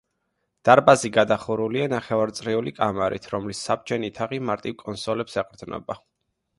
დარბაზი 0.69 1.11
გადახურულია 1.17 1.85
ნახევარწრიული 1.93 2.75
კამარით, 2.81 3.31
რომლის 3.37 3.63
საბჯენი 3.69 4.13
თაღი 4.21 4.45
მარტივ 4.51 4.79
კონსოლებს 4.85 5.43
ეყრდნობა. 5.47 6.05